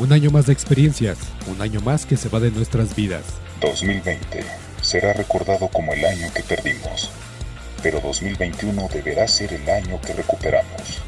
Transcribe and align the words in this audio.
Un 0.00 0.14
año 0.14 0.30
más 0.30 0.46
de 0.46 0.54
experiencias, 0.54 1.18
un 1.46 1.60
año 1.60 1.82
más 1.82 2.06
que 2.06 2.16
se 2.16 2.30
va 2.30 2.40
de 2.40 2.50
nuestras 2.50 2.96
vidas. 2.96 3.22
2020 3.60 4.42
será 4.80 5.12
recordado 5.12 5.68
como 5.68 5.92
el 5.92 6.02
año 6.06 6.26
que 6.34 6.42
perdimos, 6.42 7.10
pero 7.82 8.00
2021 8.00 8.88
deberá 8.94 9.28
ser 9.28 9.52
el 9.52 9.68
año 9.68 10.00
que 10.00 10.14
recuperamos. 10.14 11.02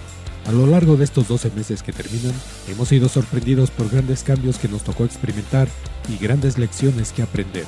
A 0.44 0.52
lo 0.52 0.66
largo 0.66 0.96
de 0.96 1.04
estos 1.04 1.26
12 1.26 1.52
meses 1.52 1.82
que 1.82 1.94
terminan, 1.94 2.34
hemos 2.68 2.88
sido 2.88 3.08
sorprendidos 3.08 3.70
por 3.70 3.88
grandes 3.88 4.24
cambios 4.24 4.58
que 4.58 4.68
nos 4.68 4.84
tocó 4.84 5.06
experimentar 5.06 5.68
y 6.06 6.22
grandes 6.22 6.58
lecciones 6.58 7.12
que 7.12 7.22
aprender. 7.22 7.64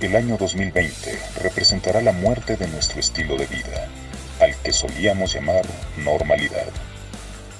El 0.00 0.16
año 0.16 0.38
2020 0.38 1.18
representará 1.42 2.00
la 2.00 2.12
muerte 2.12 2.56
de 2.56 2.68
nuestro 2.68 3.00
estilo 3.00 3.36
de 3.36 3.48
vida, 3.48 3.86
al 4.40 4.56
que 4.62 4.72
solíamos 4.72 5.34
llamar 5.34 5.66
normalidad 6.02 6.72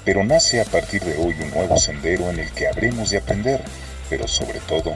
pero 0.05 0.23
nace 0.23 0.61
a 0.61 0.65
partir 0.65 1.03
de 1.03 1.17
hoy 1.17 1.35
un 1.41 1.49
nuevo 1.49 1.77
sendero 1.77 2.29
en 2.29 2.39
el 2.39 2.51
que 2.51 2.67
habremos 2.67 3.09
de 3.09 3.17
aprender, 3.17 3.61
pero 4.09 4.27
sobre 4.27 4.59
todo 4.61 4.93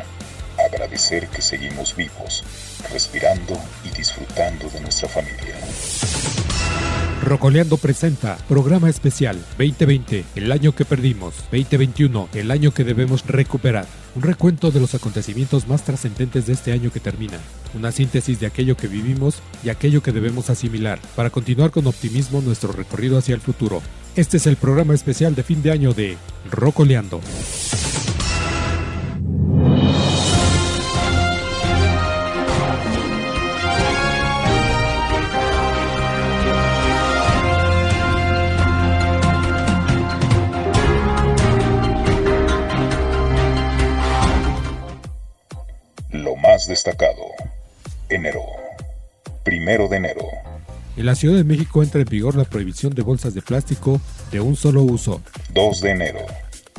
agradecer 0.63 1.27
que 1.27 1.41
seguimos 1.41 1.95
vivos, 1.95 2.43
respirando 2.91 3.59
y 3.83 3.89
disfrutando 3.97 4.69
de 4.69 4.79
nuestra 4.81 5.09
familia. 5.09 5.55
Rocoleando 7.23 7.77
presenta 7.77 8.37
programa 8.47 8.89
especial 8.89 9.37
2020, 9.57 10.25
el 10.35 10.51
año 10.51 10.73
que 10.73 10.85
perdimos, 10.85 11.35
2021, 11.51 12.29
el 12.33 12.51
año 12.51 12.71
que 12.71 12.83
debemos 12.83 13.25
recuperar. 13.25 13.85
Un 14.19 14.23
recuento 14.23 14.69
de 14.69 14.81
los 14.81 14.95
acontecimientos 14.95 15.69
más 15.69 15.85
trascendentes 15.85 16.45
de 16.45 16.51
este 16.51 16.73
año 16.73 16.91
que 16.91 16.99
termina, 16.99 17.37
una 17.73 17.93
síntesis 17.93 18.37
de 18.37 18.47
aquello 18.47 18.75
que 18.75 18.89
vivimos 18.89 19.35
y 19.63 19.69
aquello 19.69 20.03
que 20.03 20.11
debemos 20.11 20.49
asimilar, 20.49 20.99
para 21.15 21.29
continuar 21.29 21.71
con 21.71 21.87
optimismo 21.87 22.41
nuestro 22.41 22.73
recorrido 22.73 23.17
hacia 23.17 23.33
el 23.33 23.39
futuro. 23.39 23.81
Este 24.17 24.35
es 24.35 24.45
el 24.45 24.57
programa 24.57 24.93
especial 24.93 25.35
de 25.35 25.43
fin 25.43 25.61
de 25.61 25.71
año 25.71 25.93
de 25.93 26.17
Rocoleando. 26.51 27.21
Destacado. 46.89 47.33
Enero. 48.09 48.41
Primero 49.43 49.87
de 49.87 49.97
enero. 49.97 50.25
En 50.97 51.05
la 51.05 51.15
Ciudad 51.15 51.37
de 51.37 51.43
México 51.43 51.83
entra 51.83 52.01
en 52.01 52.07
vigor 52.07 52.35
la 52.35 52.43
prohibición 52.43 52.93
de 52.93 53.03
bolsas 53.03 53.33
de 53.33 53.41
plástico 53.41 54.01
de 54.31 54.39
un 54.39 54.55
solo 54.55 54.81
uso. 54.83 55.21
2 55.53 55.81
de 55.81 55.91
enero. 55.91 56.19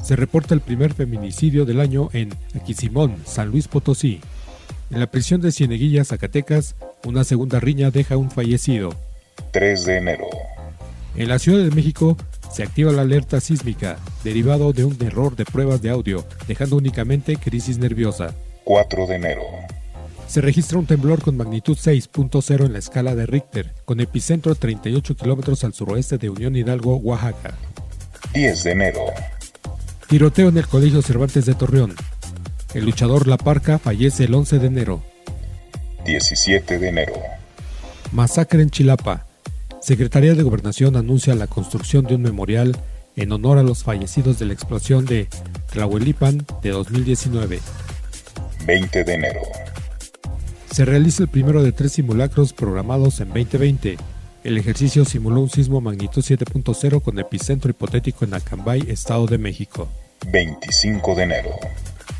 Se 0.03 0.16
reporta 0.16 0.54
el 0.54 0.60
primer 0.60 0.94
feminicidio 0.94 1.65
del 1.65 1.81
año 1.81 2.10
en 2.12 2.31
Aquisimón, 2.54 3.16
San 3.25 3.48
Luis 3.50 3.69
Potosí. 3.69 4.21
En 4.91 5.00
la 5.00 5.10
prisión 5.10 5.41
de 5.41 5.53
Cieneguilla, 5.53 6.04
Zacatecas, 6.04 6.75
una 7.04 7.25
segunda 7.25 7.60
riña 7.60 7.91
deja 7.91 8.16
un 8.16 8.31
fallecido. 8.31 8.94
3 9.53 9.84
de 9.87 9.97
enero. 9.97 10.28
En 11.16 11.28
la 11.28 11.38
Ciudad 11.38 11.65
de 11.65 11.75
México 11.75 12.16
se 12.53 12.62
activa 12.62 12.92
la 12.92 13.03
alerta 13.03 13.41
sísmica, 13.41 13.98
derivado 14.25 14.72
de 14.72 14.84
un 14.84 14.97
error 15.03 15.37
de 15.37 15.44
pruebas 15.44 15.81
de 15.82 15.91
audio, 15.91 16.25
dejando 16.48 16.77
únicamente 16.77 17.37
crisis 17.37 17.78
nerviosa. 17.78 18.34
4 18.65 19.06
de 19.06 19.15
enero 19.15 19.42
se 20.30 20.41
registra 20.41 20.78
un 20.78 20.86
temblor 20.86 21.20
con 21.20 21.36
magnitud 21.36 21.76
6.0 21.76 22.64
en 22.64 22.72
la 22.72 22.78
escala 22.78 23.16
de 23.16 23.26
Richter, 23.26 23.74
con 23.84 23.98
epicentro 23.98 24.54
38 24.54 25.16
kilómetros 25.16 25.64
al 25.64 25.74
suroeste 25.74 26.18
de 26.18 26.30
Unión 26.30 26.54
Hidalgo, 26.54 26.94
Oaxaca. 26.98 27.58
10 28.32 28.62
de 28.62 28.70
enero. 28.70 29.00
Tiroteo 30.08 30.50
en 30.50 30.58
el 30.58 30.68
Colegio 30.68 31.02
Cervantes 31.02 31.46
de 31.46 31.54
Torreón. 31.54 31.96
El 32.74 32.84
luchador 32.84 33.26
La 33.26 33.38
Parca 33.38 33.80
fallece 33.80 34.24
el 34.24 34.34
11 34.34 34.60
de 34.60 34.66
enero. 34.68 35.02
17 36.06 36.78
de 36.78 36.88
enero. 36.88 37.14
Masacre 38.12 38.62
en 38.62 38.70
Chilapa. 38.70 39.26
Secretaría 39.82 40.34
de 40.34 40.44
Gobernación 40.44 40.94
anuncia 40.94 41.34
la 41.34 41.48
construcción 41.48 42.04
de 42.04 42.14
un 42.14 42.22
memorial 42.22 42.76
en 43.16 43.32
honor 43.32 43.58
a 43.58 43.64
los 43.64 43.82
fallecidos 43.82 44.38
de 44.38 44.47
la 44.47 44.52
explosión 44.52 45.06
de 45.06 45.26
Tlahuelipan 45.72 46.47
de 46.62 46.70
2019. 46.70 47.58
20 48.64 49.02
de 49.02 49.12
enero 49.12 49.41
se 50.70 50.84
realiza 50.84 51.25
el 51.25 51.28
primero 51.28 51.62
de 51.62 51.72
tres 51.72 51.92
simulacros 51.92 52.53
programados 52.53 53.20
en 53.20 53.28
2020. 53.28 53.98
El 54.44 54.56
ejercicio 54.56 55.04
simuló 55.04 55.41
un 55.41 55.50
sismo 55.50 55.81
magnitud 55.81 56.22
7.0 56.22 57.03
con 57.03 57.19
epicentro 57.19 57.70
hipotético 57.70 58.25
en 58.25 58.34
Acambay, 58.34 58.84
Estado 58.88 59.26
de 59.26 59.38
México. 59.38 59.88
25 60.32 61.14
de 61.14 61.22
enero. 61.22 61.50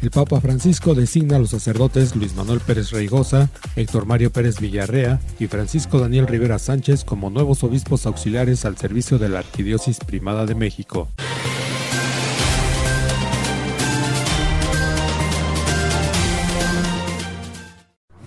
El 0.03 0.11
Papa 0.11 0.41
Francisco 0.41 0.95
designa 0.95 1.37
a 1.37 1.39
los 1.39 1.51
sacerdotes 1.51 2.17
Luis 2.17 2.35
Manuel 2.35 2.61
Pérez 2.61 2.91
Reigosa, 2.91 3.51
Héctor 3.77 4.07
Mario 4.07 4.31
Pérez 4.31 4.59
Villarrea 4.59 5.21
y 5.39 5.47
Francisco 5.47 5.99
Daniel 5.99 6.27
Rivera 6.27 6.59
Sánchez 6.59 7.05
como 7.05 7.29
nuevos 7.29 7.63
obispos 7.65 8.07
auxiliares 8.07 8.65
al 8.65 8.79
servicio 8.79 9.19
de 9.19 9.29
la 9.29 9.41
Arquidiócesis 9.41 9.99
Primada 9.99 10.47
de 10.47 10.55
México. 10.55 11.09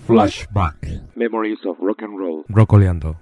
Flashback. 0.06 1.00
Memories 1.16 1.58
of 1.64 1.76
Rock 1.80 2.02
and 2.02 2.18
Roll. 2.18 2.44
Rocoleando. 2.50 3.16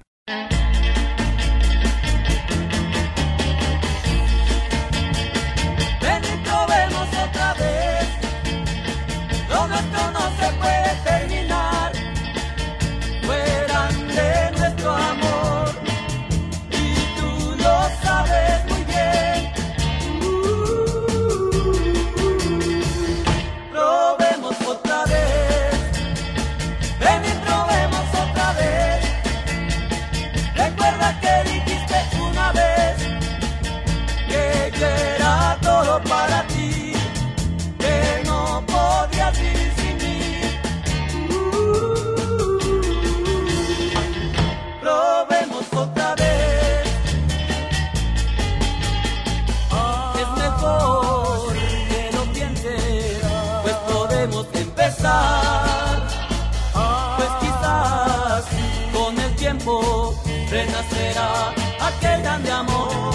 renacerá 60.51 61.53
aquel 61.81 62.23
grande 62.23 62.51
amor. 62.51 63.15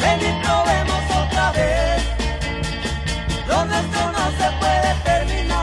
Ven 0.00 0.20
y 0.20 0.32
probemos 0.44 1.02
otra 1.22 1.52
vez, 1.52 2.02
lo 3.48 3.64
nuestro 3.64 4.12
no 4.12 4.24
se 4.38 4.48
puede 4.60 4.90
terminar. 5.04 5.61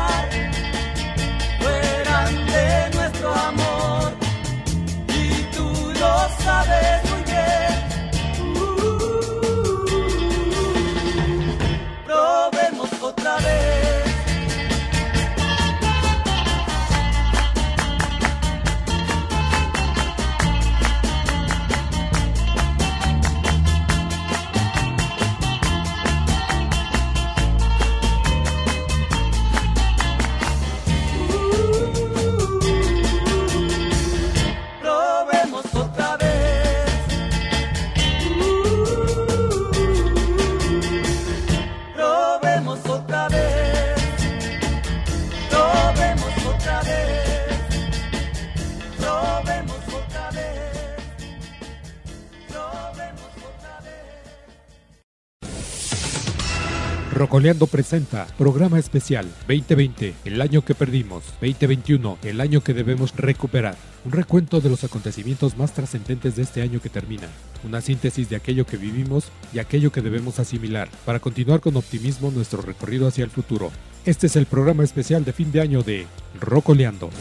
Rocoleando 57.30 57.68
presenta 57.68 58.26
programa 58.40 58.80
especial 58.80 59.28
2020, 59.48 60.16
el 60.26 60.42
año 60.42 60.66
que 60.66 60.74
perdimos, 60.74 61.26
2021, 61.42 62.18
el 62.24 62.42
año 62.42 62.62
que 62.62 62.74
debemos 62.74 63.16
recuperar. 63.16 63.76
Un 64.04 64.14
recuento 64.14 64.62
de 64.62 64.70
los 64.72 64.84
acontecimientos 64.84 65.56
más 65.56 65.72
trascendentes 65.72 66.36
de 66.36 66.42
este 66.42 66.64
año 66.64 66.82
que 66.82 66.90
termina. 66.90 67.28
Una 67.64 67.82
síntesis 67.82 68.32
de 68.32 68.36
aquello 68.36 68.66
que 68.66 68.78
vivimos 68.78 69.26
y 69.54 69.60
aquello 69.60 69.92
que 69.92 70.02
debemos 70.02 70.40
asimilar 70.40 70.90
para 71.06 71.20
continuar 71.20 71.60
con 71.60 71.78
optimismo 71.78 72.32
nuestro 72.32 72.64
recorrido 72.64 73.08
hacia 73.08 73.26
el 73.26 73.30
futuro. 73.30 73.72
Este 74.06 74.26
es 74.26 74.36
el 74.36 74.48
programa 74.48 74.84
especial 74.84 75.24
de 75.24 75.34
fin 75.34 75.52
de 75.52 75.62
año 75.62 75.84
de 75.84 76.08
Rocoleando. 76.42 77.12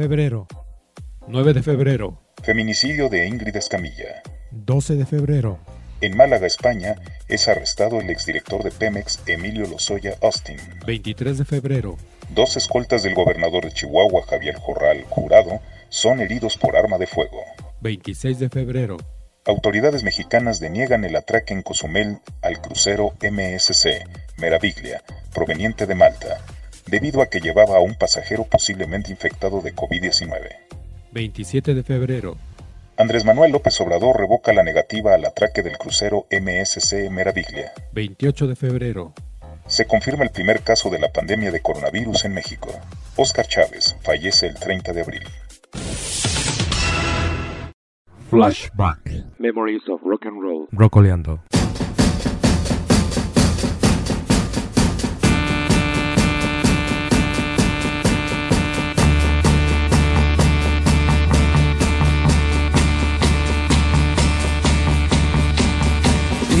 Febrero. 0.00 0.46
9 1.28 1.52
de 1.52 1.62
febrero. 1.62 2.22
Feminicidio 2.42 3.10
de 3.10 3.26
Ingrid 3.26 3.54
Escamilla. 3.54 4.22
12 4.50 4.94
de 4.94 5.04
febrero. 5.04 5.58
En 6.00 6.16
Málaga, 6.16 6.46
España, 6.46 6.94
es 7.28 7.48
arrestado 7.48 8.00
el 8.00 8.08
exdirector 8.08 8.62
de 8.62 8.70
Pemex, 8.70 9.20
Emilio 9.26 9.66
Lozoya 9.66 10.14
Austin. 10.22 10.56
23 10.86 11.36
de 11.36 11.44
febrero. 11.44 11.98
Dos 12.30 12.56
escoltas 12.56 13.02
del 13.02 13.12
gobernador 13.12 13.66
de 13.66 13.72
Chihuahua, 13.72 14.22
Javier 14.26 14.54
Corral 14.64 15.04
Jurado, 15.10 15.60
son 15.90 16.20
heridos 16.20 16.56
por 16.56 16.76
arma 16.76 16.96
de 16.96 17.06
fuego. 17.06 17.44
26 17.82 18.38
de 18.38 18.48
febrero. 18.48 18.96
Autoridades 19.44 20.02
mexicanas 20.02 20.60
deniegan 20.60 21.04
el 21.04 21.14
atraque 21.14 21.52
en 21.52 21.60
Cozumel 21.60 22.20
al 22.40 22.62
crucero 22.62 23.12
MSC 23.20 24.06
Meraviglia, 24.38 25.02
proveniente 25.34 25.84
de 25.86 25.94
Malta 25.94 26.38
debido 26.90 27.22
a 27.22 27.26
que 27.26 27.40
llevaba 27.40 27.76
a 27.76 27.80
un 27.80 27.94
pasajero 27.94 28.44
posiblemente 28.44 29.10
infectado 29.10 29.60
de 29.62 29.74
COVID-19. 29.74 30.30
27 31.12 31.74
de 31.74 31.82
febrero. 31.82 32.36
Andrés 32.96 33.24
Manuel 33.24 33.52
López 33.52 33.80
Obrador 33.80 34.18
revoca 34.18 34.52
la 34.52 34.62
negativa 34.62 35.14
al 35.14 35.24
atraque 35.24 35.62
del 35.62 35.78
crucero 35.78 36.26
MSC 36.30 37.08
Meraviglia. 37.10 37.72
28 37.92 38.46
de 38.46 38.56
febrero. 38.56 39.14
Se 39.66 39.86
confirma 39.86 40.24
el 40.24 40.30
primer 40.30 40.62
caso 40.62 40.90
de 40.90 40.98
la 40.98 41.10
pandemia 41.12 41.50
de 41.50 41.60
coronavirus 41.60 42.24
en 42.26 42.34
México. 42.34 42.68
Oscar 43.16 43.46
Chávez 43.46 43.96
fallece 44.02 44.48
el 44.48 44.54
30 44.56 44.92
de 44.92 45.00
abril. 45.00 45.22
Flashback. 48.28 49.00
Memories 49.38 49.88
of 49.88 50.00
Rock 50.04 50.26
and 50.26 50.40
Roll. 50.40 50.68
Rocoleando. 50.70 51.40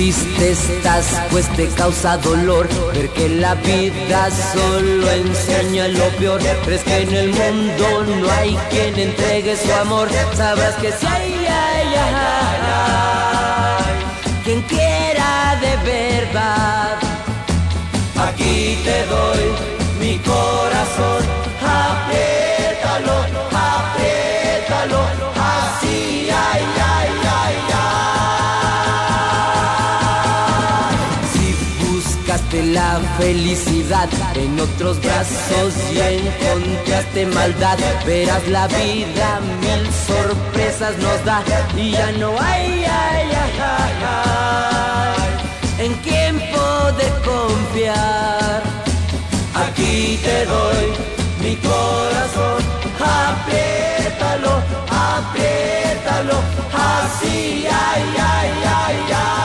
Triste 0.00 0.52
estás, 0.52 1.04
pues 1.30 1.46
te 1.56 1.68
causa 1.68 2.16
dolor 2.16 2.66
ver 2.94 3.10
que 3.10 3.28
la 3.28 3.54
vida 3.56 4.30
solo 4.30 5.10
enseña 5.10 5.88
lo 5.88 6.08
peor. 6.16 6.40
Crees 6.64 6.82
que 6.84 7.02
en 7.02 7.14
el 7.14 7.28
mundo 7.28 8.06
no 8.18 8.30
hay 8.30 8.56
quien 8.70 8.98
entregue 8.98 9.54
su 9.58 9.70
amor. 9.74 10.08
Sabrás 10.34 10.74
que 10.76 10.90
si 10.90 11.04
hay, 11.06 11.46
ay, 11.46 11.88
quien 14.42 14.62
quiera 14.62 15.58
de 15.60 15.76
verdad. 15.84 16.98
Aquí 18.16 18.78
te 18.82 19.04
doy 19.04 19.29
felicidad 33.20 34.08
en 34.34 34.58
otros 34.58 34.98
brazos 35.02 35.74
y 35.92 35.98
encontraste 36.00 37.26
maldad, 37.26 37.76
verás 38.06 38.48
la 38.48 38.66
vida 38.66 39.40
mil 39.60 39.82
sorpresas 40.08 40.96
nos 40.98 41.22
da 41.26 41.42
y 41.76 41.90
ya 41.90 42.12
no 42.12 42.30
hay, 42.40 42.84
ay, 42.84 43.28
ay, 43.42 43.54
ay, 43.76 43.94
ay, 44.16 45.84
en 45.84 45.92
quién 46.04 46.34
poder 46.56 47.12
confiar. 47.30 48.62
Aquí 49.64 50.18
te 50.24 50.46
doy 50.46 50.82
mi 51.42 51.56
corazón, 51.56 52.62
apriétalo, 53.28 54.54
apriétalo, 54.88 56.36
así, 56.72 57.66
ay, 57.66 58.04
ay, 58.16 58.50
ay, 58.64 58.96
ay. 59.12 59.39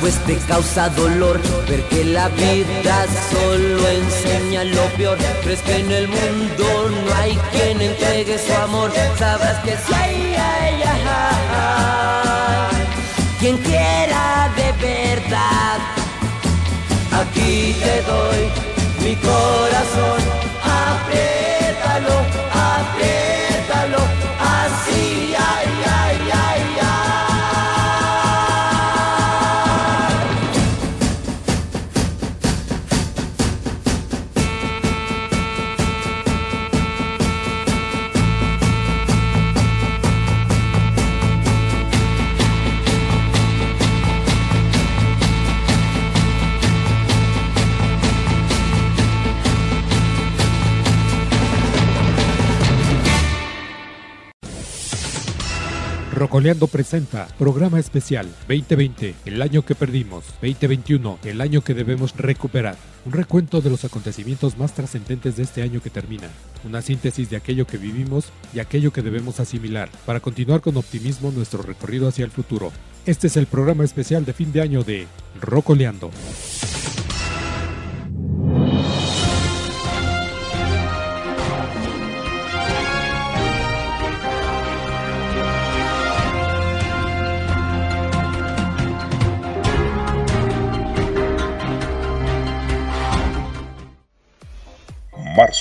Pues 0.00 0.18
te 0.24 0.36
causa 0.48 0.88
dolor 0.88 1.40
ver 1.68 1.82
que 1.84 2.04
la 2.04 2.28
vida 2.30 3.06
solo 3.30 3.88
enseña 3.88 4.64
lo 4.64 4.84
peor. 4.96 5.16
Crees 5.42 5.60
que 5.60 5.76
en 5.76 5.92
el 5.92 6.08
mundo 6.08 6.64
no 6.90 7.14
hay 7.14 7.38
quien 7.52 7.80
entregue 7.80 8.38
su 8.38 8.52
amor. 8.54 8.92
Sabrás 9.18 9.58
que 9.62 9.76
si 9.76 9.94
hay, 9.94 10.34
ay, 10.34 10.82
ay, 11.54 12.86
quien 13.38 13.56
quiera 13.58 14.50
de 14.56 14.72
verdad. 14.84 15.78
Aquí 17.20 17.76
te 17.84 18.02
doy 18.02 18.50
mi 19.04 19.14
corazón, 19.16 20.20
Rocoleando 56.22 56.68
presenta 56.68 57.26
programa 57.36 57.80
especial 57.80 58.28
2020, 58.46 59.16
el 59.24 59.42
año 59.42 59.64
que 59.64 59.74
perdimos, 59.74 60.24
2021, 60.40 61.18
el 61.24 61.40
año 61.40 61.62
que 61.62 61.74
debemos 61.74 62.16
recuperar. 62.16 62.76
Un 63.04 63.10
recuento 63.10 63.60
de 63.60 63.70
los 63.70 63.84
acontecimientos 63.84 64.56
más 64.56 64.72
trascendentes 64.72 65.34
de 65.34 65.42
este 65.42 65.62
año 65.62 65.82
que 65.82 65.90
termina. 65.90 66.28
Una 66.64 66.80
síntesis 66.80 67.28
de 67.28 67.34
aquello 67.34 67.66
que 67.66 67.76
vivimos 67.76 68.26
y 68.54 68.60
aquello 68.60 68.92
que 68.92 69.02
debemos 69.02 69.40
asimilar 69.40 69.90
para 70.06 70.20
continuar 70.20 70.60
con 70.60 70.76
optimismo 70.76 71.32
nuestro 71.32 71.60
recorrido 71.60 72.06
hacia 72.06 72.24
el 72.24 72.30
futuro. 72.30 72.70
Este 73.04 73.26
es 73.26 73.36
el 73.36 73.46
programa 73.46 73.82
especial 73.82 74.24
de 74.24 74.32
fin 74.32 74.52
de 74.52 74.60
año 74.60 74.84
de 74.84 75.08
Rocoleando. 75.40 76.12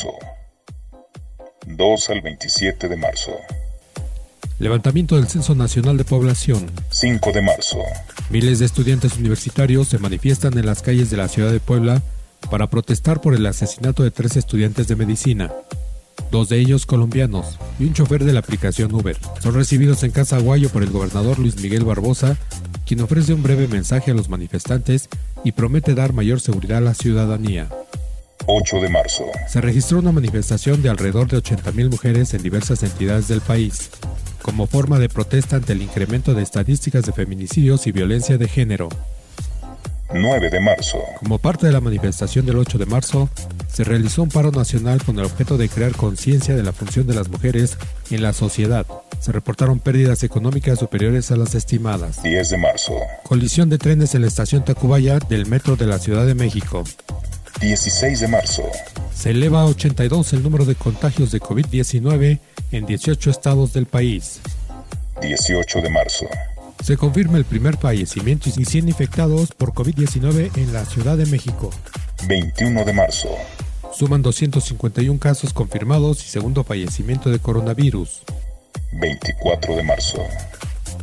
Marzo. 0.01 0.17
2 1.67 2.09
al 2.09 2.21
27 2.21 2.89
de 2.89 2.95
marzo. 2.95 3.31
Levantamiento 4.57 5.15
del 5.15 5.27
Censo 5.27 5.53
Nacional 5.53 5.97
de 5.97 6.05
Población. 6.05 6.71
5 6.89 7.31
de 7.31 7.41
marzo. 7.41 7.77
Miles 8.31 8.57
de 8.59 8.65
estudiantes 8.65 9.17
universitarios 9.17 9.89
se 9.89 9.99
manifiestan 9.99 10.57
en 10.57 10.65
las 10.65 10.81
calles 10.81 11.11
de 11.11 11.17
la 11.17 11.27
ciudad 11.27 11.51
de 11.51 11.59
Puebla 11.59 12.01
para 12.49 12.67
protestar 12.67 13.21
por 13.21 13.35
el 13.35 13.45
asesinato 13.45 14.01
de 14.01 14.09
tres 14.09 14.37
estudiantes 14.37 14.87
de 14.87 14.95
medicina, 14.95 15.51
dos 16.31 16.49
de 16.49 16.57
ellos 16.57 16.87
colombianos 16.87 17.59
y 17.79 17.83
un 17.83 17.93
chofer 17.93 18.23
de 18.23 18.33
la 18.33 18.39
aplicación 18.39 18.93
Uber. 18.95 19.17
Son 19.39 19.53
recibidos 19.53 20.01
en 20.01 20.11
Casa 20.11 20.37
Aguayo 20.37 20.69
por 20.69 20.81
el 20.81 20.89
gobernador 20.89 21.37
Luis 21.37 21.61
Miguel 21.61 21.85
Barbosa, 21.85 22.37
quien 22.87 23.01
ofrece 23.01 23.33
un 23.33 23.43
breve 23.43 23.67
mensaje 23.67 24.09
a 24.09 24.15
los 24.15 24.29
manifestantes 24.29 25.09
y 25.43 25.51
promete 25.51 25.93
dar 25.93 26.13
mayor 26.13 26.39
seguridad 26.39 26.79
a 26.79 26.81
la 26.81 26.93
ciudadanía. 26.95 27.69
8 28.47 28.79
de 28.79 28.89
marzo. 28.89 29.25
Se 29.47 29.61
registró 29.61 29.99
una 29.99 30.11
manifestación 30.11 30.81
de 30.81 30.89
alrededor 30.89 31.27
de 31.27 31.37
80.000 31.37 31.89
mujeres 31.89 32.33
en 32.33 32.43
diversas 32.43 32.83
entidades 32.83 33.27
del 33.27 33.41
país 33.41 33.89
como 34.41 34.67
forma 34.67 34.99
de 34.99 35.09
protesta 35.09 35.55
ante 35.55 35.73
el 35.73 35.81
incremento 35.81 36.33
de 36.33 36.43
estadísticas 36.43 37.05
de 37.05 37.13
feminicidios 37.13 37.87
y 37.87 37.91
violencia 37.91 38.37
de 38.37 38.47
género. 38.47 38.89
9 40.13 40.49
de 40.49 40.59
marzo. 40.59 40.99
Como 41.19 41.39
parte 41.39 41.67
de 41.67 41.71
la 41.71 41.79
manifestación 41.79 42.45
del 42.45 42.57
8 42.57 42.77
de 42.77 42.85
marzo, 42.85 43.29
se 43.71 43.85
realizó 43.85 44.23
un 44.23 44.29
paro 44.29 44.51
nacional 44.51 45.01
con 45.03 45.17
el 45.17 45.25
objeto 45.25 45.57
de 45.57 45.69
crear 45.69 45.95
conciencia 45.95 46.53
de 46.53 46.63
la 46.63 46.73
función 46.73 47.07
de 47.07 47.13
las 47.13 47.29
mujeres 47.29 47.77
en 48.09 48.21
la 48.21 48.33
sociedad. 48.33 48.85
Se 49.21 49.31
reportaron 49.31 49.79
pérdidas 49.79 50.23
económicas 50.23 50.79
superiores 50.79 51.31
a 51.31 51.37
las 51.37 51.55
estimadas. 51.55 52.21
10 52.23 52.49
de 52.49 52.57
marzo. 52.57 52.93
Colisión 53.23 53.69
de 53.69 53.77
trenes 53.77 54.13
en 54.13 54.21
la 54.21 54.27
estación 54.27 54.65
Tacubaya 54.65 55.19
del 55.19 55.45
metro 55.45 55.77
de 55.77 55.85
la 55.85 55.99
Ciudad 55.99 56.25
de 56.25 56.35
México. 56.35 56.83
16 57.59 58.19
de 58.19 58.27
marzo. 58.27 58.63
Se 59.13 59.31
eleva 59.31 59.61
a 59.61 59.65
82 59.65 60.33
el 60.33 60.43
número 60.43 60.65
de 60.65 60.75
contagios 60.75 61.31
de 61.31 61.39
COVID-19 61.39 62.39
en 62.71 62.85
18 62.85 63.29
estados 63.29 63.73
del 63.73 63.85
país. 63.85 64.39
18 65.21 65.81
de 65.81 65.89
marzo. 65.89 66.27
Se 66.83 66.97
confirma 66.97 67.37
el 67.37 67.45
primer 67.45 67.77
fallecimiento 67.77 68.49
y 68.49 68.65
100 68.65 68.87
infectados 68.87 69.51
por 69.51 69.73
COVID-19 69.73 70.57
en 70.57 70.73
la 70.73 70.85
Ciudad 70.85 71.17
de 71.17 71.27
México. 71.27 71.69
21 72.27 72.83
de 72.83 72.93
marzo. 72.93 73.29
Suman 73.93 74.21
251 74.21 75.19
casos 75.19 75.53
confirmados 75.53 76.25
y 76.25 76.29
segundo 76.29 76.63
fallecimiento 76.63 77.29
de 77.29 77.39
coronavirus. 77.39 78.21
24 78.93 79.75
de 79.75 79.83
marzo. 79.83 80.23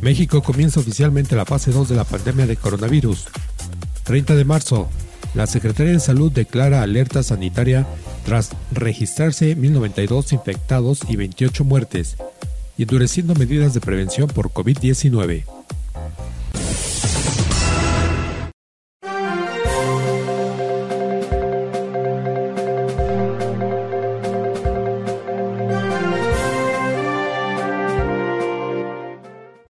México 0.01 0.41
comienza 0.41 0.79
oficialmente 0.79 1.35
la 1.35 1.45
fase 1.45 1.71
2 1.71 1.89
de 1.89 1.95
la 1.95 2.03
pandemia 2.03 2.45
de 2.45 2.57
coronavirus. 2.57 3.27
30 4.03 4.35
de 4.35 4.45
marzo. 4.45 4.89
La 5.35 5.45
Secretaría 5.45 5.93
de 5.93 5.99
Salud 5.99 6.31
declara 6.31 6.81
alerta 6.81 7.21
sanitaria 7.21 7.85
tras 8.25 8.51
registrarse 8.71 9.55
1092 9.55 10.33
infectados 10.33 11.01
y 11.07 11.15
28 11.15 11.63
muertes, 11.63 12.17
y 12.77 12.83
endureciendo 12.83 13.35
medidas 13.35 13.73
de 13.73 13.81
prevención 13.81 14.27
por 14.27 14.49
COVID-19. 14.51 15.43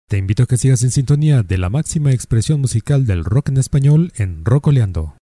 Te 0.07 0.17
invito 0.17 0.43
a 0.43 0.45
que 0.47 0.57
sigas 0.57 0.81
en 0.83 0.89
sintonía 0.89 1.43
de 1.43 1.57
la 1.57 1.69
máxima 1.69 2.11
expresión 2.11 2.61
musical 2.61 3.05
del 3.05 3.23
rock 3.23 3.49
en 3.49 3.57
español 3.57 4.11
en 4.15 4.43
Rocoleando. 4.43 5.18